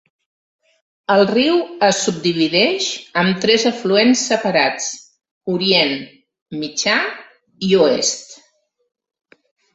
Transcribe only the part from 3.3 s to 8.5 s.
tres afluents separats: Orient, Mitjà i Oest.